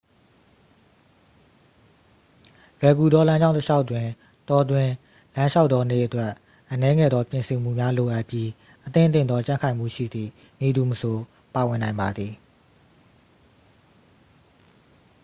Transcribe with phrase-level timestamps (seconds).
[2.79, 4.07] လွယ်ကူသောလမ်းကြောင်းတစ်လျှောက်တွင်
[4.49, 4.93] တောတွင်း
[5.35, 6.31] လမ်းလျှောက်သောနေ့အတွက်
[6.71, 8.49] အနည်းငယ်သောပြင်ဆင်မှုများလိုအပ်ပြီး
[8.85, 11.17] အသင့်အတင့်သောကြံ့ခိုင်မှုရှိသည့် မည်သူမဆို
[11.53, 12.33] ပါဝင်နိုင်ပါသည်